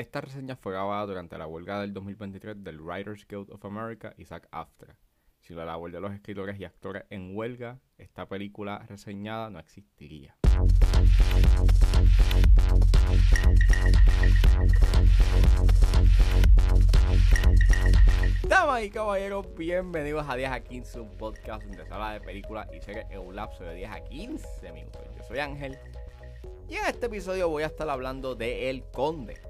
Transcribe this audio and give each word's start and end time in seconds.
Esta 0.00 0.22
reseña 0.22 0.56
fue 0.56 0.72
grabada 0.72 1.04
durante 1.04 1.36
la 1.36 1.46
huelga 1.46 1.78
del 1.78 1.92
2023 1.92 2.64
del 2.64 2.80
Writers 2.80 3.26
Guild 3.28 3.50
of 3.50 3.62
America 3.66 4.14
y 4.16 4.24
SAG 4.24 4.48
AFTRA. 4.50 4.96
Si 5.40 5.52
la 5.52 5.66
labor 5.66 5.92
de 5.92 6.00
los 6.00 6.10
escritores 6.14 6.58
y 6.58 6.64
actores 6.64 7.04
en 7.10 7.36
huelga, 7.36 7.80
esta 7.98 8.26
película 8.26 8.78
reseñada 8.88 9.50
no 9.50 9.58
existiría. 9.58 10.38
Damas 18.48 18.82
y 18.82 18.88
caballeros, 18.88 19.54
bienvenidos 19.54 20.26
a 20.26 20.34
10 20.34 20.50
a 20.50 20.60
15, 20.60 21.00
un 21.00 21.10
podcast 21.18 21.62
donde 21.62 21.84
se 21.84 21.92
habla 21.92 22.14
de 22.14 22.22
películas 22.22 22.66
y 22.74 22.80
series 22.80 23.04
en 23.10 23.18
un 23.18 23.36
lapso 23.36 23.64
de 23.64 23.74
10 23.74 23.90
a 23.90 24.00
15 24.02 24.72
minutos. 24.72 25.02
Yo 25.18 25.24
soy 25.24 25.40
Ángel 25.40 25.76
y 26.70 26.76
en 26.76 26.86
este 26.86 27.04
episodio 27.04 27.50
voy 27.50 27.64
a 27.64 27.66
estar 27.66 27.90
hablando 27.90 28.34
de 28.34 28.70
El 28.70 28.82
Conde. 28.84 29.49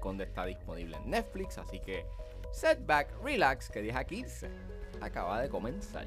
Conde 0.00 0.24
está 0.24 0.44
disponible 0.46 0.96
en 0.96 1.10
Netflix, 1.10 1.58
así 1.58 1.78
que 1.78 2.04
setback, 2.52 3.22
relax, 3.22 3.68
que 3.70 3.82
10 3.82 3.96
a 3.96 4.04
15 4.04 4.50
acaba 5.00 5.40
de 5.40 5.48
comenzar. 5.48 6.06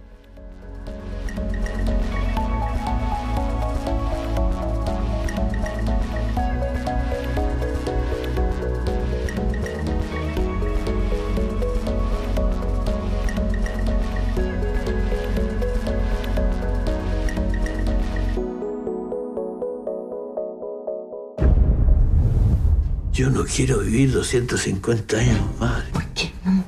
Yo 23.14 23.30
no 23.30 23.46
quiero 23.46 23.78
vivir 23.78 24.12
250 24.12 25.18
años 25.18 25.40
más. 25.60 25.84
¿Por 25.92 26.04
qué 26.16 26.32
no? 26.44 26.64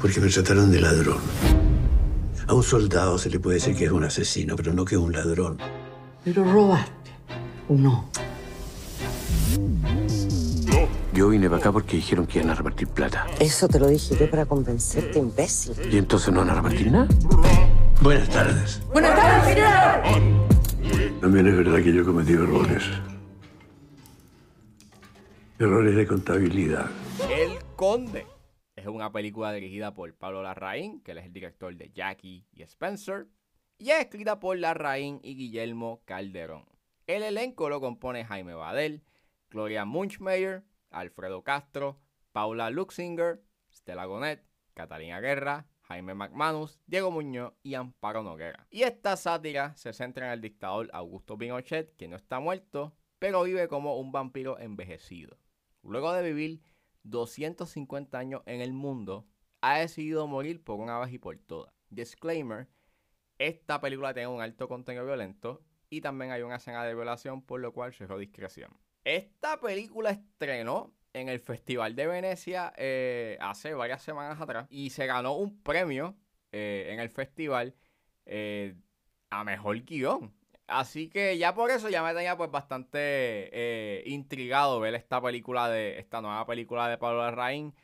Porque 0.00 0.20
me 0.20 0.28
trataron 0.28 0.70
de 0.70 0.80
ladrón. 0.80 1.18
A 2.46 2.54
un 2.54 2.62
soldado 2.62 3.18
se 3.18 3.28
le 3.28 3.40
puede 3.40 3.56
decir 3.56 3.74
que 3.74 3.86
es 3.86 3.90
un 3.90 4.04
asesino, 4.04 4.54
pero 4.54 4.72
no 4.72 4.84
que 4.84 4.94
es 4.94 5.00
un 5.00 5.12
ladrón. 5.12 5.58
Pero 6.24 6.44
robaste. 6.44 6.92
¿O 7.68 7.74
no? 7.74 8.08
Yo 11.12 11.28
vine 11.28 11.48
para 11.50 11.58
acá 11.58 11.72
porque 11.72 11.96
dijeron 11.96 12.24
que 12.24 12.38
iban 12.38 12.50
a 12.50 12.54
repartir 12.54 12.86
plata. 12.86 13.26
Eso 13.40 13.66
te 13.66 13.80
lo 13.80 13.88
dije 13.88 14.16
yo 14.16 14.30
para 14.30 14.46
convencerte, 14.46 15.18
imbécil. 15.18 15.74
¿Y 15.90 15.98
entonces 15.98 16.32
no 16.32 16.38
van 16.38 16.50
a 16.50 16.54
repartir 16.54 16.92
nada? 16.92 17.08
Buenas 18.00 18.28
tardes. 18.28 18.80
¡Buenas 18.92 19.16
tardes, 19.16 19.54
señor! 19.54 21.20
También 21.20 21.48
es 21.48 21.56
verdad 21.56 21.82
que 21.82 21.92
yo 21.92 22.04
cometí 22.04 22.32
errores. 22.32 22.84
Errores 25.62 25.94
de 25.94 26.08
contabilidad. 26.08 26.90
El 27.30 27.56
Conde 27.76 28.26
es 28.74 28.84
una 28.88 29.12
película 29.12 29.52
dirigida 29.52 29.94
por 29.94 30.12
Pablo 30.12 30.42
Larraín, 30.42 31.00
que 31.02 31.12
es 31.12 31.18
el 31.18 31.32
director 31.32 31.72
de 31.76 31.92
Jackie 31.92 32.44
y 32.50 32.62
Spencer, 32.62 33.28
y 33.78 33.90
es 33.90 34.00
escrita 34.00 34.40
por 34.40 34.58
Larraín 34.58 35.20
y 35.22 35.36
Guillermo 35.36 36.02
Calderón. 36.04 36.64
El 37.06 37.22
elenco 37.22 37.68
lo 37.68 37.80
compone 37.80 38.24
Jaime 38.24 38.54
Badel, 38.54 39.04
Gloria 39.50 39.84
Munchmeyer, 39.84 40.64
Alfredo 40.90 41.44
Castro, 41.44 42.00
Paula 42.32 42.68
Luxinger, 42.70 43.40
Stella 43.72 44.06
Gonet, 44.06 44.44
Catalina 44.74 45.20
Guerra, 45.20 45.68
Jaime 45.82 46.14
McManus, 46.14 46.80
Diego 46.88 47.12
Muñoz 47.12 47.52
y 47.62 47.74
Amparo 47.74 48.24
Noguera. 48.24 48.66
Y 48.68 48.82
esta 48.82 49.16
sátira 49.16 49.76
se 49.76 49.92
centra 49.92 50.26
en 50.26 50.32
el 50.32 50.40
dictador 50.40 50.90
Augusto 50.92 51.38
Pinochet, 51.38 51.94
que 51.94 52.08
no 52.08 52.16
está 52.16 52.40
muerto, 52.40 52.96
pero 53.20 53.44
vive 53.44 53.68
como 53.68 54.00
un 54.00 54.10
vampiro 54.10 54.58
envejecido. 54.58 55.38
Luego 55.82 56.12
de 56.12 56.22
vivir 56.22 56.60
250 57.04 58.18
años 58.18 58.42
en 58.46 58.60
el 58.60 58.72
mundo, 58.72 59.26
ha 59.60 59.78
decidido 59.78 60.26
morir 60.26 60.62
por 60.62 60.78
una 60.78 60.98
vez 60.98 61.12
y 61.12 61.18
por 61.18 61.36
todas. 61.38 61.72
Disclaimer, 61.90 62.68
esta 63.38 63.80
película 63.80 64.14
tiene 64.14 64.28
un 64.28 64.40
alto 64.40 64.68
contenido 64.68 65.04
violento 65.04 65.62
y 65.90 66.00
también 66.00 66.30
hay 66.30 66.42
una 66.42 66.56
escena 66.56 66.84
de 66.84 66.94
violación, 66.94 67.42
por 67.42 67.60
lo 67.60 67.72
cual 67.72 67.92
cerró 67.92 68.18
discreción. 68.18 68.76
Esta 69.04 69.60
película 69.60 70.10
estrenó 70.10 70.94
en 71.12 71.28
el 71.28 71.40
Festival 71.40 71.94
de 71.94 72.06
Venecia 72.06 72.72
eh, 72.76 73.36
hace 73.40 73.74
varias 73.74 74.02
semanas 74.02 74.40
atrás 74.40 74.66
y 74.70 74.90
se 74.90 75.06
ganó 75.06 75.36
un 75.36 75.62
premio 75.62 76.16
eh, 76.52 76.88
en 76.90 77.00
el 77.00 77.10
festival 77.10 77.74
eh, 78.26 78.74
a 79.30 79.44
mejor 79.44 79.82
guion. 79.82 80.32
Así 80.72 81.08
que 81.08 81.38
ya 81.38 81.54
por 81.54 81.70
eso 81.70 81.88
ya 81.88 82.02
me 82.02 82.14
tenía 82.14 82.36
pues 82.36 82.50
bastante 82.50 82.98
eh, 83.52 84.02
intrigado 84.06 84.80
ver 84.80 84.94
esta 84.94 85.20
película 85.20 85.68
de 85.68 85.98
esta 85.98 86.20
nueva 86.20 86.46
película 86.46 86.88
de 86.88 86.98
Pablo 86.98 87.20
Larraín. 87.22 87.74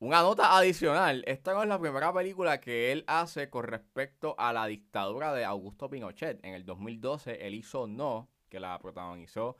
Una 0.00 0.22
nota 0.22 0.56
adicional, 0.56 1.24
esta 1.26 1.54
no 1.54 1.62
es 1.62 1.68
la 1.68 1.80
primera 1.80 2.12
película 2.12 2.60
que 2.60 2.92
él 2.92 3.04
hace 3.08 3.50
con 3.50 3.64
respecto 3.64 4.36
a 4.38 4.52
la 4.52 4.66
dictadura 4.66 5.32
de 5.34 5.44
Augusto 5.44 5.90
Pinochet. 5.90 6.44
En 6.44 6.54
el 6.54 6.64
2012 6.64 7.46
él 7.46 7.54
hizo 7.54 7.88
No, 7.88 8.28
que 8.48 8.60
la 8.60 8.78
protagonizó 8.78 9.56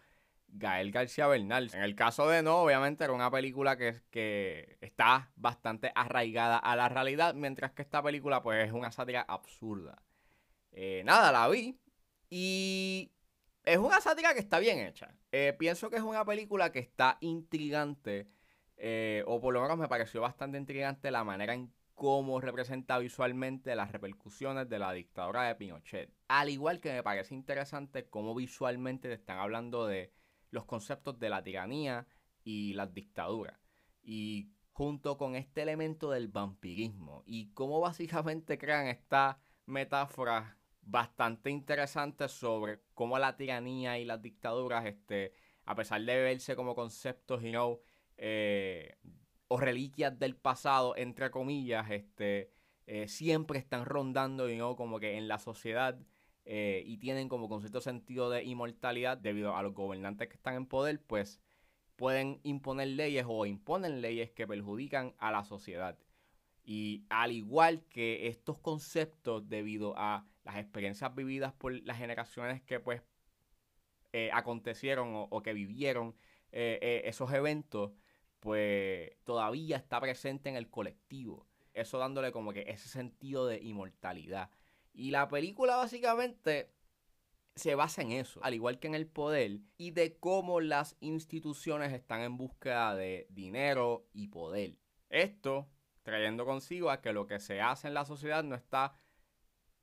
Gael 0.49 0.93
García 0.93 1.27
Bernal. 1.27 1.71
En 1.75 1.83
el 1.83 1.97
caso 1.97 2.29
de 2.29 2.43
No, 2.43 2.59
obviamente 2.63 3.05
era 3.05 3.13
una 3.13 3.31
película 3.31 3.77
que, 3.77 4.01
que 4.11 4.79
está 4.81 5.33
bastante 5.37 5.91
arraigada 5.95 6.59
a 6.59 6.77
la 6.77 6.89
realidad, 6.89 7.35
mientras 7.35 7.73
que 7.73 7.83
esta 7.83 8.03
película 8.03 8.43
pues 8.43 8.67
es 8.67 8.73
una 8.73 8.93
sátira 8.93 9.23
absurda. 9.23 10.03
Eh, 10.73 11.03
nada, 11.05 11.33
la 11.33 11.49
vi, 11.49 11.77
y 12.31 13.13
es 13.65 13.79
una 13.79 14.01
sátira 14.01 14.35
que 14.35 14.41
está 14.41 14.59
bien 14.59 14.79
hecha. 14.79 15.15
Eh, 15.33 15.55
pienso 15.59 15.91
que 15.91 15.97
es 15.97 16.03
una 16.03 16.25
película 16.25 16.73
que 16.73 16.79
está 16.79 17.19
intrigante, 17.21 18.29
eh, 18.77 19.25
o 19.27 19.41
por 19.41 19.55
lo 19.55 19.63
menos 19.63 19.79
me 19.79 19.89
pareció 19.89 20.21
bastante 20.21 20.59
intrigante 20.59 21.11
la 21.11 21.25
manera 21.25 21.55
en 21.55 21.73
cómo 21.95 22.41
representa 22.41 22.99
visualmente 22.99 23.75
las 23.75 23.91
repercusiones 23.91 24.69
de 24.69 24.79
la 24.79 24.93
dictadura 24.93 25.43
de 25.45 25.57
Pinochet. 25.57 26.15
Al 26.29 26.49
igual 26.49 26.81
que 26.81 26.93
me 26.93 27.03
parece 27.03 27.35
interesante 27.35 28.09
cómo 28.09 28.35
visualmente 28.35 29.09
te 29.09 29.15
están 29.15 29.39
hablando 29.39 29.87
de 29.87 30.13
los 30.51 30.65
conceptos 30.65 31.19
de 31.19 31.29
la 31.29 31.43
tiranía 31.43 32.07
y 32.45 32.73
las 32.75 32.95
dictaduras. 32.95 33.59
Y 34.03 34.53
junto 34.71 35.19
con 35.19 35.35
este 35.35 35.63
elemento 35.63 36.11
del 36.13 36.29
vampirismo 36.29 37.25
y 37.27 37.51
cómo 37.53 37.81
básicamente 37.81 38.59
crean 38.59 38.87
esta 38.87 39.41
metáfora 39.67 40.58
bastante 40.91 41.51
interesante 41.51 42.29
sobre 42.29 42.81
cómo 42.95 43.19
la 43.19 43.37
tiranía 43.37 43.99
y 43.99 44.05
las 44.07 44.23
dictaduras, 44.23 44.87
este, 44.87 45.35
a 45.67 45.75
pesar 45.75 46.01
de 46.03 46.17
verse 46.17 46.57
como 46.57 46.75
conceptos, 46.75 47.43
you 47.43 47.51
know, 47.51 47.81
eh, 48.17 48.97
o 49.49 49.59
reliquias 49.59 50.19
del 50.19 50.35
pasado, 50.35 50.97
entre 50.97 51.31
comillas, 51.31 51.91
este, 51.91 52.51
eh, 52.87 53.07
siempre 53.07 53.59
están 53.59 53.85
rondando, 53.85 54.49
you 54.49 54.57
know, 54.57 54.77
como 54.77 54.99
que 54.99 55.19
en 55.19 55.29
la 55.29 55.39
sociedad 55.39 55.99
eh, 56.47 56.83
y 56.87 56.97
tienen 56.97 57.29
como 57.29 57.61
cierto 57.61 57.83
sentido 57.83 58.31
de 58.31 58.45
inmortalidad 58.45 59.19
debido 59.19 59.55
a 59.55 59.63
los 59.63 59.75
gobernantes 59.75 60.29
que 60.29 60.37
están 60.37 60.55
en 60.55 60.67
poder, 60.67 61.03
pues 61.07 61.39
pueden 61.97 62.41
imponer 62.45 62.89
leyes 62.89 63.27
o 63.29 63.45
imponen 63.45 64.01
leyes 64.01 64.31
que 64.31 64.47
perjudican 64.47 65.15
a 65.19 65.31
la 65.33 65.45
sociedad. 65.45 65.99
Y 66.65 67.05
al 67.11 67.33
igual 67.33 67.85
que 67.91 68.29
estos 68.29 68.59
conceptos, 68.59 69.49
debido 69.49 69.95
a 69.99 70.27
las 70.49 70.57
experiencias 70.57 71.15
vividas 71.15 71.53
por 71.53 71.75
las 71.85 71.99
generaciones 71.99 72.63
que 72.63 72.81
pues 72.81 73.03
eh, 74.15 74.31
acontecieron 74.33 75.11
o, 75.13 75.43
que 75.43 75.53
vivieron 75.53 76.17
eh, 76.53 76.79
eh, 76.81 77.03
esos 77.05 77.31
eventos, 77.35 77.93
pues 78.41 79.13
todavía 79.25 79.77
está 79.77 80.01
presente 80.01 80.49
en 80.49 80.57
el 80.57 80.71
colectivo. 80.71 81.47
Eso 81.75 81.99
dándole 81.99 82.33
como 82.33 82.55
que 82.55 82.65
ese 82.67 82.89
sentido 82.89 83.47
de 83.47 83.59
inmortalidad. 83.59 84.51
Y 84.95 85.11
la 85.11 85.29
película 85.29 85.77
básicamente 85.77 86.73
se 87.55 87.75
basa 87.75 88.01
en 88.01 88.13
eso, 88.13 88.41
al 88.43 88.55
igual 88.55 88.79
que 88.79 88.87
en 88.87 88.95
el 88.95 89.07
poder 89.07 89.61
y 89.77 89.91
de 89.91 90.17
cómo 90.17 90.63
las 90.63 90.97
instituciones 91.01 91.93
están 91.93 92.23
en 92.23 92.39
búsqueda 92.39 92.95
de 92.95 93.27
dinero 93.29 94.09
y 94.15 94.29
poder. 94.29 94.79
Esto 95.11 95.69
trayendo 96.05 96.47
consigo 96.47 96.91
a 96.91 97.03
que 97.03 97.13
lo 97.13 97.27
que 97.27 97.39
se 97.39 97.61
hace 97.61 97.89
en 97.89 97.95
la 97.95 98.07
sociedad 98.07 98.43
no 98.43 98.55
está 98.55 98.95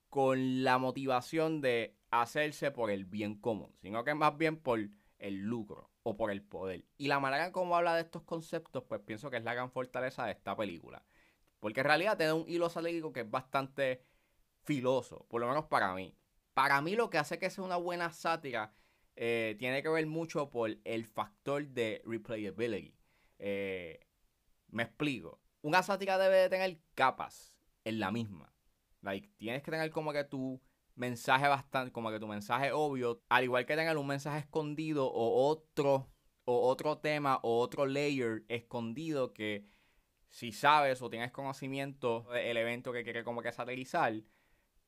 con 0.08 0.64
la 0.64 0.78
motivación 0.78 1.60
de 1.60 1.96
hacerse 2.10 2.70
por 2.70 2.90
el 2.90 3.04
bien 3.04 3.34
común, 3.38 3.74
sino 3.80 4.04
que 4.04 4.14
más 4.14 4.36
bien 4.36 4.56
por 4.56 4.80
el 5.18 5.42
lucro 5.42 5.90
o 6.02 6.16
por 6.16 6.30
el 6.30 6.42
poder. 6.42 6.84
Y 6.96 7.08
la 7.08 7.20
manera 7.20 7.46
en 7.46 7.52
cómo 7.52 7.76
habla 7.76 7.94
de 7.94 8.02
estos 8.02 8.22
conceptos, 8.22 8.84
pues 8.88 9.00
pienso 9.00 9.30
que 9.30 9.38
es 9.38 9.44
la 9.44 9.54
gran 9.54 9.70
fortaleza 9.70 10.24
de 10.26 10.32
esta 10.32 10.56
película. 10.56 11.04
Porque 11.58 11.80
en 11.80 11.86
realidad 11.86 12.16
tiene 12.16 12.32
un 12.32 12.48
hilo 12.48 12.68
satírico 12.68 13.12
que 13.12 13.20
es 13.20 13.30
bastante 13.30 14.04
filoso, 14.62 15.26
por 15.28 15.40
lo 15.40 15.48
menos 15.48 15.66
para 15.66 15.94
mí. 15.94 16.16
Para 16.54 16.80
mí 16.80 16.94
lo 16.94 17.10
que 17.10 17.18
hace 17.18 17.38
que 17.38 17.50
sea 17.50 17.64
una 17.64 17.76
buena 17.76 18.12
sátira 18.12 18.72
eh, 19.16 19.56
tiene 19.58 19.82
que 19.82 19.88
ver 19.88 20.06
mucho 20.06 20.50
por 20.50 20.76
el 20.84 21.06
factor 21.06 21.66
de 21.66 22.02
replayability. 22.04 22.94
Eh, 23.38 24.00
me 24.68 24.84
explico. 24.84 25.40
Una 25.62 25.82
sátira 25.82 26.18
debe 26.18 26.36
de 26.36 26.48
tener 26.48 26.80
capas 26.94 27.54
en 27.84 27.98
la 27.98 28.10
misma. 28.10 28.52
Like, 29.06 29.30
tienes 29.36 29.62
que 29.62 29.70
tener 29.70 29.88
como 29.92 30.12
que 30.12 30.24
tu 30.24 30.60
mensaje 30.96 31.46
bastante, 31.46 31.92
como 31.92 32.10
que 32.10 32.18
tu 32.18 32.26
mensaje 32.26 32.72
obvio, 32.72 33.22
al 33.28 33.44
igual 33.44 33.64
que 33.64 33.76
tener 33.76 33.96
un 33.96 34.06
mensaje 34.08 34.40
escondido 34.40 35.06
o 35.06 35.48
otro 35.48 36.10
o 36.44 36.68
otro 36.68 36.98
tema 36.98 37.38
o 37.44 37.60
otro 37.60 37.86
layer 37.86 38.44
escondido 38.48 39.32
que 39.32 39.64
si 40.28 40.50
sabes 40.50 41.02
o 41.02 41.08
tienes 41.08 41.30
conocimiento 41.30 42.26
del 42.32 42.56
evento 42.56 42.92
que 42.92 43.04
quiere 43.04 43.22
como 43.22 43.42
que 43.42 43.52
satirizar, 43.52 44.12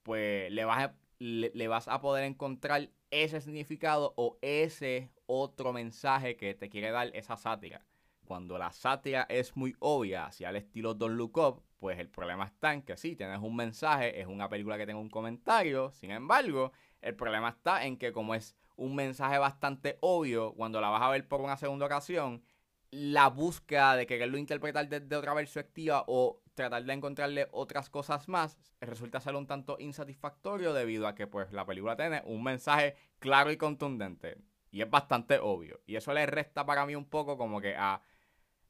pues 0.03 0.51
le 0.51 0.65
vas 0.65 0.87
a, 0.87 0.97
le, 1.21 1.53
le 1.55 1.69
vas 1.69 1.87
a 1.87 2.01
poder 2.01 2.25
encontrar 2.25 2.91
ese 3.13 3.41
significado 3.41 4.15
o 4.17 4.39
ese 4.43 5.13
otro 5.27 5.73
mensaje 5.73 6.37
que 6.37 6.55
te 6.55 6.69
quiere 6.69 6.91
dar 6.91 7.15
esa 7.15 7.37
sátira. 7.37 7.87
Cuando 8.25 8.59
la 8.59 8.73
sátira 8.73 9.27
es 9.29 9.57
muy 9.57 9.77
obvia 9.79 10.27
hacia 10.27 10.51
el 10.51 10.57
estilo 10.57 10.95
Don't 10.95 11.17
Look 11.17 11.39
Up, 11.39 11.68
pues 11.79 11.99
el 11.99 12.09
problema 12.09 12.45
está 12.45 12.75
en 12.75 12.83
que 12.83 12.97
sí, 12.97 13.17
tienes 13.17 13.39
un 13.41 13.57
mensaje, 13.57 14.21
es 14.21 14.27
una 14.27 14.49
película 14.49 14.77
que 14.77 14.87
tiene 14.87 15.01
un 15.01 15.11
comentario, 15.11 15.91
sin 15.93 16.11
embargo, 16.11 16.73
el 17.01 17.15
problema 17.15 17.51
está 17.51 17.85
en 17.85 17.97
que 17.97 18.13
como 18.13 18.35
es 18.35 18.57
un 18.77 18.95
mensaje 18.95 19.39
bastante 19.39 19.99
obvio, 20.01 20.55
cuando 20.55 20.81
la 20.81 20.89
vas 20.89 21.03
a 21.03 21.11
ver 21.11 21.27
por 21.27 21.41
una 21.41 21.57
segunda 21.57 21.87
ocasión, 21.87 22.43
la 22.91 23.29
búsqueda 23.29 23.97
de 23.97 24.07
quererlo 24.07 24.39
interpretar 24.39 24.89
desde 24.89 25.15
otra 25.17 25.35
perspectiva 25.35 26.05
o 26.07 26.43
tratar 26.55 26.85
de 26.85 26.93
encontrarle 26.93 27.49
otras 27.53 27.91
cosas 27.91 28.29
más 28.29 28.57
resulta 28.81 29.21
ser 29.21 29.37
un 29.37 29.47
tanto 29.47 29.77
insatisfactorio 29.79 30.73
debido 30.73 31.07
a 31.07 31.15
que 31.15 31.27
pues 31.27 31.53
la 31.53 31.67
película 31.67 31.97
tiene 31.97 32.23
un 32.25 32.43
mensaje 32.43 32.97
claro 33.19 33.53
y 33.53 33.57
contundente 33.57 34.39
y 34.71 34.83
es 34.83 34.91
bastante 34.91 35.39
obvio. 35.39 35.81
Y 35.87 35.97
eso 35.97 36.13
le 36.13 36.27
resta 36.27 36.65
para 36.65 36.87
mí 36.87 36.95
un 36.95 37.09
poco 37.09 37.37
como 37.37 37.61
que 37.61 37.77
a, 37.77 38.01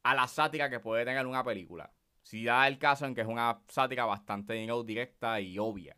a 0.03 0.15
la 0.15 0.27
sátira 0.27 0.69
que 0.69 0.81
puede 0.81 1.05
tener 1.05 1.27
una 1.27 1.45
película 1.45 1.93
si 2.29 2.45
da 2.45 2.69
el 2.69 2.79
caso 2.79 3.07
en 3.07 3.15
que 3.15 3.23
es 3.23 3.27
una 3.27 3.63
sátira 3.69 4.05
bastante 4.05 4.53
directa 4.85 5.41
y 5.41 5.59
obvia 5.59 5.97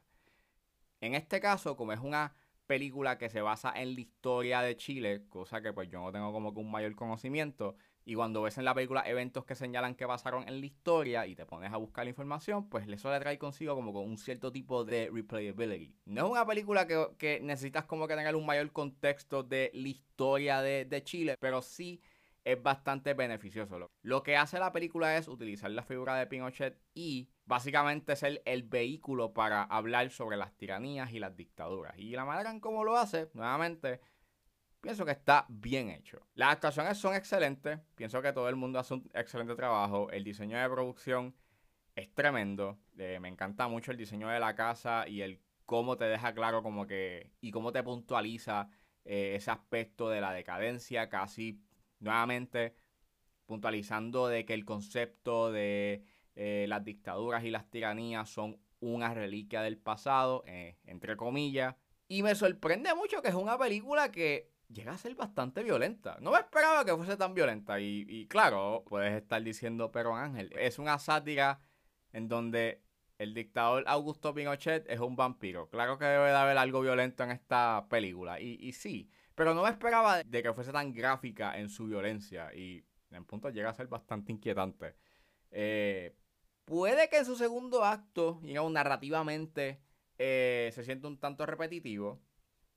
en 1.00 1.16
este 1.16 1.40
caso 1.40 1.76
como 1.76 1.92
es 1.92 1.98
una 1.98 2.36
película 2.68 3.18
que 3.18 3.28
se 3.28 3.40
basa 3.40 3.72
en 3.74 3.96
la 3.96 4.00
historia 4.00 4.60
de 4.62 4.76
Chile 4.76 5.24
cosa 5.28 5.60
que 5.60 5.72
pues 5.72 5.88
yo 5.90 6.00
no 6.00 6.12
tengo 6.12 6.32
como 6.32 6.54
que 6.54 6.60
un 6.60 6.70
mayor 6.70 6.94
conocimiento 6.94 7.74
y 8.04 8.14
cuando 8.14 8.42
ves 8.42 8.58
en 8.58 8.64
la 8.64 8.74
película 8.74 9.02
eventos 9.06 9.44
que 9.44 9.56
señalan 9.56 9.96
que 9.96 10.06
pasaron 10.06 10.48
en 10.48 10.60
la 10.60 10.66
historia 10.66 11.26
y 11.26 11.34
te 11.34 11.46
pones 11.46 11.72
a 11.72 11.76
buscar 11.76 12.04
la 12.04 12.10
información, 12.10 12.68
pues 12.68 12.88
eso 12.88 13.10
le 13.10 13.20
trae 13.20 13.38
consigo 13.38 13.74
como 13.74 13.92
con 13.92 14.04
un 14.04 14.16
cierto 14.16 14.50
tipo 14.50 14.84
de 14.84 15.10
replayability. 15.12 15.94
No 16.06 16.24
es 16.24 16.30
una 16.32 16.46
película 16.46 16.86
que, 16.86 17.08
que 17.18 17.40
necesitas 17.40 17.84
como 17.84 18.08
que 18.08 18.16
tener 18.16 18.34
un 18.34 18.46
mayor 18.46 18.72
contexto 18.72 19.42
de 19.42 19.70
la 19.74 19.88
historia 19.88 20.62
de, 20.62 20.86
de 20.86 21.04
Chile, 21.04 21.36
pero 21.38 21.60
sí 21.60 22.00
es 22.44 22.62
bastante 22.62 23.14
beneficioso. 23.14 23.90
Lo 24.02 24.22
que 24.22 24.36
hace 24.36 24.58
la 24.58 24.72
película 24.72 25.16
es 25.16 25.28
utilizar 25.28 25.70
la 25.70 25.82
figura 25.82 26.14
de 26.16 26.26
Pinochet 26.26 26.78
y 26.94 27.28
básicamente 27.44 28.16
ser 28.16 28.42
el 28.44 28.62
vehículo 28.62 29.32
para 29.32 29.62
hablar 29.62 30.10
sobre 30.10 30.36
las 30.36 30.56
tiranías 30.56 31.12
y 31.12 31.18
las 31.18 31.36
dictaduras. 31.36 31.98
Y 31.98 32.10
la 32.10 32.24
manera 32.24 32.50
en 32.50 32.60
cómo 32.60 32.84
lo 32.84 32.96
hace, 32.96 33.28
nuevamente, 33.34 34.00
pienso 34.80 35.04
que 35.04 35.12
está 35.12 35.46
bien 35.48 35.90
hecho. 35.90 36.20
Las 36.34 36.52
actuaciones 36.52 36.98
son 36.98 37.14
excelentes, 37.14 37.78
pienso 37.94 38.22
que 38.22 38.32
todo 38.32 38.48
el 38.48 38.56
mundo 38.56 38.78
hace 38.78 38.94
un 38.94 39.10
excelente 39.14 39.54
trabajo, 39.54 40.10
el 40.10 40.24
diseño 40.24 40.58
de 40.58 40.68
producción 40.68 41.34
es 41.94 42.12
tremendo, 42.14 42.78
eh, 42.96 43.18
me 43.20 43.28
encanta 43.28 43.68
mucho 43.68 43.90
el 43.90 43.96
diseño 43.96 44.28
de 44.28 44.40
la 44.40 44.54
casa 44.54 45.06
y 45.06 45.22
el 45.22 45.42
cómo 45.66 45.96
te 45.96 46.06
deja 46.06 46.32
claro 46.34 46.62
como 46.62 46.86
que 46.86 47.32
y 47.40 47.50
cómo 47.50 47.72
te 47.72 47.82
puntualiza 47.82 48.70
eh, 49.04 49.34
ese 49.36 49.50
aspecto 49.50 50.08
de 50.08 50.20
la 50.20 50.32
decadencia, 50.32 51.08
casi 51.08 51.60
nuevamente 52.00 52.74
puntualizando 53.46 54.28
de 54.28 54.44
que 54.44 54.54
el 54.54 54.64
concepto 54.64 55.50
de 55.52 56.04
eh, 56.34 56.66
las 56.68 56.84
dictaduras 56.84 57.44
y 57.44 57.50
las 57.50 57.70
tiranías 57.70 58.28
son 58.28 58.60
una 58.80 59.12
reliquia 59.14 59.62
del 59.62 59.78
pasado, 59.78 60.42
entre 60.46 61.16
comillas. 61.16 61.76
Y 62.08 62.22
me 62.22 62.34
sorprende 62.34 62.94
mucho 62.94 63.22
que 63.22 63.28
es 63.28 63.34
una 63.34 63.58
película 63.58 64.10
que 64.10 64.50
llega 64.72 64.92
a 64.92 64.98
ser 64.98 65.14
bastante 65.14 65.62
violenta. 65.62 66.16
No 66.20 66.32
me 66.32 66.38
esperaba 66.38 66.84
que 66.84 66.96
fuese 66.96 67.16
tan 67.16 67.34
violenta. 67.34 67.80
Y, 67.80 68.26
claro, 68.28 68.84
puedes 68.88 69.14
estar 69.14 69.42
diciendo, 69.42 69.90
pero 69.92 70.16
Ángel, 70.16 70.52
es 70.58 70.78
una 70.78 70.98
sátira 70.98 71.60
en 72.12 72.28
donde 72.28 72.82
el 73.18 73.34
dictador 73.34 73.84
Augusto 73.86 74.32
Pinochet 74.32 74.88
es 74.88 75.00
un 75.00 75.16
vampiro. 75.16 75.68
Claro 75.68 75.98
que 75.98 76.06
debe 76.06 76.28
de 76.28 76.36
haber 76.36 76.56
algo 76.56 76.80
violento 76.80 77.22
en 77.24 77.32
esta 77.32 77.86
película. 77.88 78.40
Y, 78.40 78.72
sí, 78.72 79.10
pero 79.40 79.54
no 79.54 79.62
me 79.62 79.70
esperaba 79.70 80.22
de 80.22 80.42
que 80.42 80.52
fuese 80.52 80.70
tan 80.70 80.92
gráfica 80.92 81.58
en 81.58 81.70
su 81.70 81.86
violencia. 81.86 82.54
Y 82.54 82.84
en 83.10 83.24
punto 83.24 83.48
llega 83.48 83.70
a 83.70 83.72
ser 83.72 83.86
bastante 83.86 84.32
inquietante. 84.32 84.96
Eh, 85.50 86.14
puede 86.66 87.08
que 87.08 87.16
en 87.16 87.24
su 87.24 87.36
segundo 87.36 87.82
acto, 87.82 88.38
digamos, 88.42 88.70
narrativamente, 88.70 89.80
eh, 90.18 90.70
se 90.74 90.84
sienta 90.84 91.08
un 91.08 91.18
tanto 91.18 91.46
repetitivo. 91.46 92.20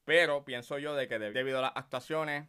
Pero 0.05 0.45
pienso 0.45 0.77
yo 0.77 0.95
de 0.95 1.09
que 1.09 1.19
debido 1.19 1.59
a 1.59 1.63
las 1.63 1.73
actuaciones 1.75 2.47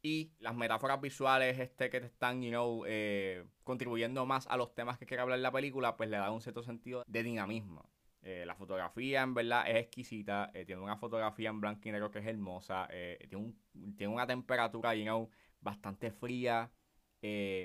y 0.00 0.32
las 0.38 0.54
metáforas 0.54 1.02
visuales 1.02 1.58
este, 1.58 1.90
que 1.90 2.00
te 2.00 2.06
están, 2.06 2.40
you 2.40 2.48
know, 2.48 2.84
eh, 2.86 3.44
contribuyendo 3.64 4.24
más 4.24 4.46
a 4.46 4.56
los 4.56 4.74
temas 4.74 4.96
que 4.96 5.04
quiere 5.04 5.24
hablar 5.24 5.40
la 5.40 5.52
película, 5.52 5.98
pues 5.98 6.08
le 6.08 6.16
da 6.16 6.30
un 6.30 6.40
cierto 6.40 6.62
sentido 6.62 7.04
de 7.06 7.22
dinamismo. 7.22 7.86
Eh, 8.24 8.44
la 8.46 8.54
fotografía 8.54 9.22
en 9.22 9.34
verdad 9.34 9.68
es 9.68 9.76
exquisita, 9.76 10.50
eh, 10.54 10.64
tiene 10.64 10.80
una 10.80 10.96
fotografía 10.96 11.50
en 11.50 11.60
blanco 11.60 11.88
y 11.88 11.92
negro 11.92 12.10
que 12.10 12.20
es 12.20 12.26
hermosa, 12.26 12.88
tiene, 13.28 13.52
tiene 13.96 14.12
una 14.12 14.26
temperatura, 14.26 14.94
you 14.94 15.02
know, 15.02 15.28
bastante 15.60 16.12
fría, 16.12 16.70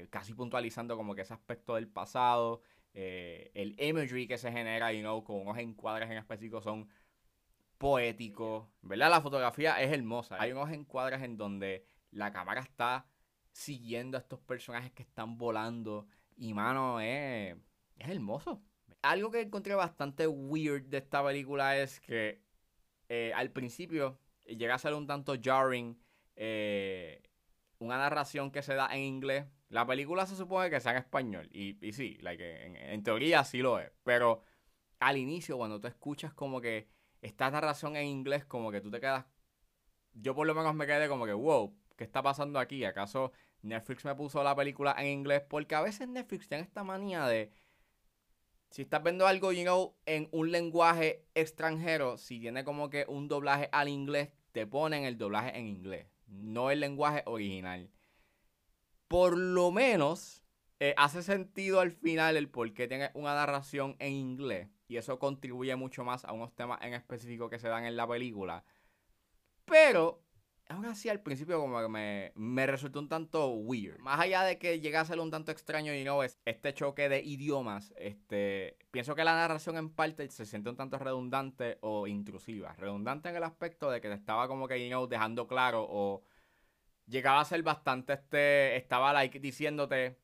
casi 0.10 0.34
puntualizando 0.34 0.98
como 0.98 1.14
que 1.14 1.22
ese 1.22 1.34
aspecto 1.34 1.76
del 1.76 1.88
pasado. 1.88 2.62
el 2.94 3.76
imagery 3.80 4.28
que 4.28 4.38
se 4.38 4.52
genera, 4.52 4.92
you 4.94 5.02
know, 5.02 5.24
con 5.24 5.42
unos 5.42 5.58
encuadres 5.60 6.10
en 6.10 6.18
específico 6.18 6.62
son 6.62 6.90
poético, 7.78 8.72
¿verdad? 8.82 9.12
La 9.12 9.22
fotografía 9.22 9.80
es 9.82 9.92
hermosa. 9.92 10.38
Hay 10.40 10.52
unos 10.52 10.72
encuadres 10.72 11.22
en 11.22 11.38
donde 11.38 11.86
la 12.12 12.32
cámara 12.32 12.62
está 12.62 13.06
siguiendo 13.52 14.18
a 14.18 14.22
estos 14.22 14.40
personajes 14.40 14.92
que 14.92 15.04
están 15.04 15.38
volando 15.38 16.08
y, 16.36 16.54
mano, 16.54 17.00
es 17.00 17.56
hermoso. 17.98 18.64
Algo 19.08 19.32
que 19.32 19.40
encontré 19.40 19.74
bastante 19.74 20.28
weird 20.28 20.84
de 20.88 20.98
esta 20.98 21.24
película 21.24 21.78
es 21.78 22.02
que 22.02 22.42
eh, 23.08 23.32
al 23.34 23.52
principio 23.52 24.20
llega 24.46 24.76
a 24.76 24.80
ser 24.80 24.94
un 24.94 25.08
tanto 25.08 25.34
jarring 25.42 25.98
eh, 26.36 27.24
una 27.80 27.98
narración 27.98 28.52
que 28.52 28.62
se 28.62 28.76
da 28.76 28.90
en 28.94 29.04
inglés. 29.04 29.46
La 29.70 29.86
película 29.88 30.26
se 30.26 30.36
supone 30.36 30.70
que 30.70 30.82
sea 30.82 30.92
en 30.92 30.98
español 30.98 31.48
y, 31.54 31.78
y 31.86 31.94
sí, 31.94 32.18
like, 32.20 32.66
en, 32.66 32.76
en 32.76 33.02
teoría 33.02 33.46
sí 33.46 33.60
lo 33.60 33.80
es, 33.80 33.92
pero 34.04 34.42
al 35.00 35.16
inicio 35.16 35.56
cuando 35.58 35.80
tú 35.80 35.88
escuchas 35.88 36.34
como 36.34 36.60
que 36.60 36.90
esta 37.22 37.50
narración 37.50 37.96
en 37.96 38.08
inglés 38.08 38.44
como 38.44 38.72
que 38.72 38.82
tú 38.82 38.92
te 38.92 39.00
quedas... 39.00 39.26
Yo 40.12 40.36
por 40.36 40.46
lo 40.48 40.54
menos 40.54 40.76
me 40.76 40.86
quedé 40.86 41.08
como 41.08 41.26
que, 41.26 41.34
wow, 41.34 41.74
¿qué 41.96 42.04
está 42.04 42.22
pasando 42.22 42.60
aquí? 42.60 42.84
¿Acaso 42.84 43.32
Netflix 43.62 44.04
me 44.04 44.16
puso 44.16 44.44
la 44.44 44.54
película 44.54 44.94
en 44.98 45.08
inglés? 45.08 45.44
Porque 45.48 45.76
a 45.76 45.82
veces 45.82 46.10
Netflix 46.10 46.50
tiene 46.50 46.64
esta 46.64 46.84
manía 46.84 47.26
de... 47.26 47.54
Si 48.70 48.82
estás 48.82 49.04
viendo 49.04 49.28
algo, 49.28 49.52
you 49.52 49.64
know, 49.64 49.96
en 50.06 50.28
un 50.32 50.52
lenguaje 50.52 51.26
extranjero, 51.36 52.18
si 52.18 52.40
tiene 52.40 52.64
como 52.64 52.90
que 52.90 53.06
un 53.08 53.28
doblaje 53.28 53.70
al 53.72 53.88
inglés, 53.88 54.30
te 54.52 54.68
ponen 54.68 55.04
el 55.04 55.18
doblaje 55.18 55.58
en 55.58 55.68
inglés, 55.68 56.08
no 56.28 56.70
el 56.72 56.80
lenguaje 56.80 57.24
original. 57.26 57.90
Por 59.08 59.38
lo 59.38 59.72
menos 59.72 60.44
eh, 60.80 60.94
hace 60.98 61.24
sentido 61.24 61.80
al 61.80 61.92
final 61.92 62.38
el 62.38 62.50
por 62.50 62.72
qué 62.74 62.88
tiene 62.88 63.10
una 63.14 63.34
narración 63.34 63.96
en 64.00 64.14
inglés 64.14 64.70
y 64.88 64.98
eso 64.98 65.18
contribuye 65.18 65.76
mucho 65.76 66.04
más 66.04 66.24
a 66.26 66.34
unos 66.34 66.54
temas 66.56 66.80
en 66.82 66.94
específico 66.94 67.50
que 67.50 67.60
se 67.60 67.68
dan 67.68 67.86
en 67.86 67.98
la 67.98 68.08
película. 68.08 68.64
Pero, 69.66 70.24
aún 70.70 70.86
así 70.86 71.10
al 71.10 71.22
principio 71.22 71.60
como 71.60 71.82
que 71.82 71.88
me, 71.88 72.32
me 72.36 72.68
resultó 72.68 73.00
un 73.00 73.10
tanto 73.10 73.50
weird. 73.50 74.00
Más 74.00 74.20
allá 74.20 74.44
de 74.44 74.58
que 74.58 74.80
llega 74.80 75.02
a 75.02 75.06
ser 75.06 75.20
un 75.20 75.32
tanto 75.32 75.52
extraño 75.52 75.94
y 75.94 76.04
no 76.04 76.24
es 76.24 76.40
este 76.46 76.74
choque 76.74 77.10
de 77.10 77.22
idiomas, 77.22 77.94
este, 77.98 78.78
pienso 78.92 79.16
que 79.16 79.24
la 79.24 79.36
narración 79.36 79.78
en 79.78 79.90
parte 79.90 80.30
se 80.30 80.46
siente 80.46 80.70
un 80.70 80.76
tanto 80.76 80.98
redundante 80.98 81.78
o 81.82 82.08
intrusiva. 82.08 82.74
Redundante 82.74 83.30
en 83.30 83.36
el 83.36 83.44
aspecto 83.44 83.90
de 83.90 84.02
que 84.02 84.10
te 84.10 84.16
estaba 84.16 84.48
como 84.48 84.68
que, 84.68 84.88
you 84.90 85.08
dejando 85.08 85.48
claro 85.48 85.86
o 85.90 86.24
llegaba 87.06 87.42
a 87.42 87.46
ser 87.46 87.64
bastante 87.64 88.14
este, 88.14 88.76
estaba 88.76 89.14
like 89.14 89.40
diciéndote 89.40 90.20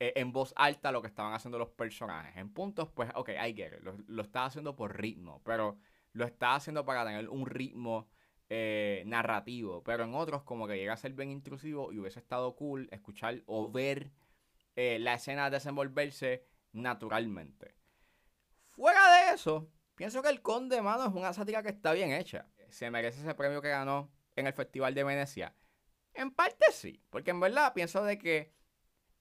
eh, 0.00 0.12
en 0.16 0.32
voz 0.32 0.52
alta 0.56 0.90
lo 0.90 1.00
que 1.00 1.08
estaban 1.08 1.32
haciendo 1.32 1.58
los 1.58 1.70
personajes. 1.70 2.36
En 2.36 2.52
puntos, 2.52 2.88
pues, 2.90 3.10
ok, 3.14 3.30
I 3.30 3.54
get 3.54 3.74
it. 3.74 3.80
Lo, 3.82 3.96
lo 4.06 4.22
estaba 4.22 4.46
haciendo 4.46 4.74
por 4.74 5.00
ritmo, 5.00 5.40
pero 5.44 5.78
lo 6.12 6.24
estaba 6.24 6.56
haciendo 6.56 6.84
para 6.84 7.04
tener 7.04 7.28
un 7.28 7.46
ritmo 7.46 8.08
eh, 8.48 9.02
narrativo. 9.06 9.82
Pero 9.82 10.04
en 10.04 10.14
otros, 10.14 10.42
como 10.42 10.66
que 10.66 10.76
llega 10.76 10.92
a 10.92 10.98
ser 10.98 11.12
bien 11.12 11.30
intrusivo 11.30 11.92
y 11.92 11.98
hubiese 11.98 12.20
estado 12.20 12.54
cool 12.56 12.88
escuchar 12.92 13.42
o 13.46 13.70
ver 13.70 14.10
eh, 14.76 14.98
la 14.98 15.14
escena 15.14 15.50
desenvolverse 15.50 16.46
naturalmente. 16.72 17.74
Fuera 18.66 19.12
de 19.12 19.34
eso, 19.34 19.70
pienso 19.94 20.22
que 20.22 20.28
El 20.28 20.42
Conde, 20.42 20.82
mano, 20.82 21.06
es 21.06 21.14
una 21.14 21.32
sátira 21.32 21.62
que 21.62 21.70
está 21.70 21.92
bien 21.92 22.12
hecha. 22.12 22.48
Se 22.70 22.90
merece 22.90 23.20
ese 23.20 23.34
premio 23.34 23.62
que 23.62 23.68
ganó 23.68 24.10
en 24.36 24.46
el 24.46 24.52
Festival 24.52 24.94
de 24.94 25.04
Venecia. 25.04 25.54
En 26.12 26.30
parte 26.32 26.66
sí, 26.72 27.02
porque 27.10 27.30
en 27.30 27.40
verdad 27.40 27.72
pienso 27.72 28.04
de 28.04 28.18
que 28.18 28.52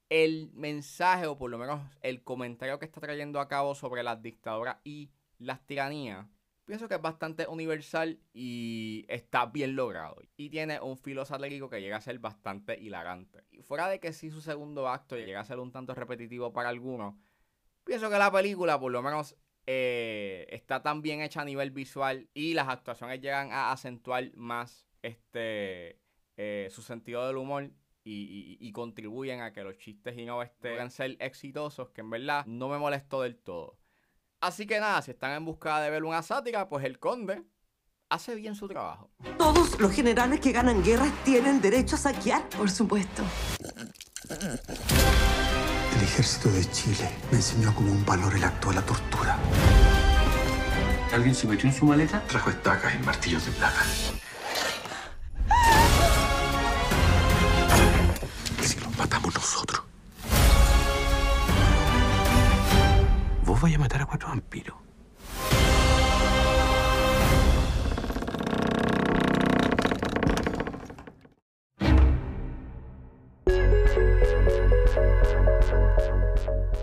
el 0.09 0.51
mensaje 0.53 1.25
o 1.27 1.37
por 1.37 1.49
lo 1.49 1.57
menos 1.57 1.81
el 2.01 2.23
comentario 2.23 2.77
que 2.77 2.85
está 2.85 3.01
trayendo 3.01 3.39
a 3.39 3.47
cabo 3.47 3.73
sobre 3.73 4.03
las 4.03 4.21
dictaduras 4.21 4.77
y 4.83 5.11
las 5.39 5.65
tiranías 5.65 6.27
pienso 6.65 6.87
que 6.87 6.95
es 6.95 7.01
bastante 7.01 7.47
universal 7.47 8.19
y 8.33 9.05
está 9.07 9.45
bien 9.45 9.75
logrado. 9.75 10.21
Y 10.37 10.49
tiene 10.49 10.79
un 10.79 10.97
filo 10.97 11.25
satírico 11.25 11.69
que 11.69 11.81
llega 11.81 11.97
a 11.97 12.01
ser 12.01 12.19
bastante 12.19 12.79
hilarante. 12.79 13.43
Y 13.51 13.61
fuera 13.61 13.87
de 13.87 13.99
que 13.99 14.13
si 14.13 14.29
su 14.29 14.41
segundo 14.41 14.87
acto 14.89 15.17
llega 15.17 15.39
a 15.39 15.45
ser 15.45 15.59
un 15.59 15.71
tanto 15.71 15.93
repetitivo 15.93 16.53
para 16.53 16.69
algunos, 16.69 17.15
pienso 17.83 18.09
que 18.09 18.17
la 18.17 18.31
película 18.31 18.79
por 18.79 18.91
lo 18.91 19.01
menos 19.01 19.35
eh, 19.65 20.45
está 20.49 20.81
tan 20.81 21.01
bien 21.01 21.21
hecha 21.21 21.41
a 21.41 21.45
nivel 21.45 21.71
visual 21.71 22.29
y 22.33 22.53
las 22.53 22.67
actuaciones 22.67 23.21
llegan 23.21 23.51
a 23.51 23.71
acentuar 23.71 24.35
más 24.35 24.85
este 25.01 25.99
eh, 26.35 26.67
su 26.71 26.81
sentido 26.81 27.25
del 27.27 27.37
humor 27.37 27.71
y, 28.05 28.71
contribuyen 28.73 29.41
a 29.41 29.53
que 29.53 29.63
los 29.63 29.77
chistes 29.77 30.17
y 30.17 30.25
no 30.25 30.41
este, 30.43 30.71
puedan 30.71 30.91
ser 30.91 31.15
exitosos, 31.19 31.89
que 31.91 32.01
en 32.01 32.09
verdad 32.09 32.45
no 32.45 32.67
me 32.67 32.77
molestó 32.77 33.21
del 33.21 33.37
todo. 33.37 33.77
Así 34.43 34.67
que 34.67 34.77
nada, 34.77 35.01
si 35.01 35.11
están 35.11 35.31
en 35.31 35.45
busca 35.45 35.79
de 35.79 35.89
ver 35.89 36.03
una 36.03 36.21
sátira, 36.21 36.67
pues 36.67 36.83
el 36.83 36.99
conde 36.99 37.45
hace 38.09 38.35
bien 38.35 38.55
su 38.55 38.67
trabajo. 38.67 39.09
Todos 39.37 39.79
los 39.79 39.89
generales 39.93 40.41
que 40.41 40.51
ganan 40.51 40.83
guerras 40.83 41.13
tienen 41.23 41.61
derecho 41.61 41.95
a 41.95 41.99
saquear. 41.99 42.49
Por 42.49 42.69
supuesto. 42.69 43.23
El 44.29 46.03
ejército 46.03 46.49
de 46.49 46.69
Chile 46.71 47.09
me 47.31 47.37
enseñó 47.37 47.73
como 47.73 47.93
un 47.93 48.05
valor 48.05 48.35
el 48.35 48.43
acto 48.43 48.67
de 48.67 48.75
la 48.75 48.81
tortura. 48.81 49.37
¿Alguien 51.13 51.35
se 51.35 51.47
metió 51.47 51.69
en 51.69 51.75
su 51.75 51.85
maleta? 51.85 52.21
Trajo 52.27 52.49
estacas 52.49 52.95
y 52.95 52.97
martillos 52.97 53.45
de 53.45 53.51
plata. 53.53 53.81
Si 58.61 58.77
los 58.81 58.97
matamos 58.97 59.33
nosotros. 59.33 59.92
Vais 63.63 63.75
a 63.75 63.79
matar 63.79 64.01
a 64.01 64.05
cuatro 64.05 64.27
vampiros. 64.27 64.75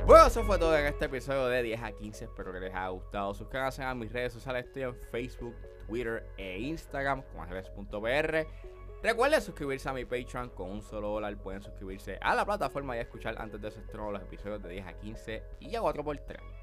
Bueno, 0.06 0.26
eso 0.26 0.42
fue 0.42 0.58
todo 0.58 0.74
en 0.74 0.86
este 0.86 1.04
episodio 1.04 1.48
de 1.48 1.62
10 1.62 1.82
a 1.82 1.92
15. 1.92 2.24
Espero 2.24 2.50
que 2.50 2.60
les 2.60 2.74
haya 2.74 2.88
gustado. 2.88 3.34
Suscríbanse 3.34 3.82
a 3.82 3.94
mis 3.94 4.10
redes 4.10 4.32
sociales. 4.32 4.64
Estoy 4.64 4.84
en 4.84 4.94
Facebook, 5.10 5.54
Twitter 5.86 6.26
e 6.38 6.60
Instagram 6.60 7.20
como 7.24 7.42
ángeles.br. 7.42 8.46
Recuerden 9.02 9.42
suscribirse 9.42 9.86
a 9.86 9.92
mi 9.92 10.06
Patreon 10.06 10.48
con 10.48 10.70
un 10.70 10.80
solo 10.80 11.08
dólar. 11.08 11.36
Pueden 11.36 11.60
suscribirse 11.60 12.18
a 12.22 12.34
la 12.34 12.46
plataforma 12.46 12.96
y 12.96 13.00
escuchar 13.00 13.36
antes 13.38 13.60
de 13.60 13.70
su 13.70 13.80
estreno 13.80 14.10
los 14.10 14.22
episodios 14.22 14.62
de 14.62 14.70
10 14.70 14.86
a 14.86 14.92
15 14.94 15.42
y 15.60 15.76
a 15.76 15.82
4x3. 15.82 16.59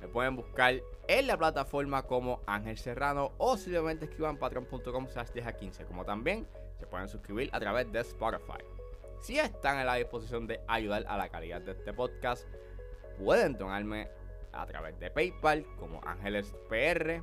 Me 0.00 0.08
pueden 0.08 0.36
buscar 0.36 0.74
en 1.08 1.26
la 1.26 1.36
plataforma 1.36 2.02
como 2.02 2.40
Ángel 2.46 2.78
Serrano 2.78 3.32
o 3.38 3.56
simplemente 3.56 4.06
escriban 4.06 4.38
patreon.com 4.38 5.08
slash 5.08 5.28
10 5.30 5.46
a 5.46 5.52
15. 5.52 5.84
Como 5.84 6.04
también 6.04 6.46
se 6.78 6.86
pueden 6.86 7.08
suscribir 7.08 7.50
a 7.52 7.60
través 7.60 7.90
de 7.92 8.00
Spotify. 8.00 8.64
Si 9.20 9.38
están 9.38 9.78
en 9.78 9.86
la 9.86 9.96
disposición 9.96 10.46
de 10.46 10.60
ayudar 10.66 11.04
a 11.06 11.18
la 11.18 11.28
calidad 11.28 11.60
de 11.60 11.72
este 11.72 11.92
podcast, 11.92 12.48
pueden 13.18 13.58
donarme 13.58 14.08
a 14.52 14.66
través 14.66 14.98
de 14.98 15.10
PayPal 15.10 15.66
como 15.78 16.00
Ángeles 16.04 16.54
PR 16.68 17.22